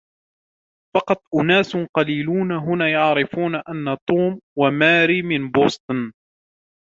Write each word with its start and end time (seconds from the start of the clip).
فقط 0.95 1.21
أناس 1.35 1.77
قليلون 1.95 2.51
هنا 2.51 2.89
يعرفون 2.89 3.55
أن 3.55 3.97
توم 4.09 4.39
وماري 4.59 5.21
من 5.21 5.51
بوسطن. 5.51 6.11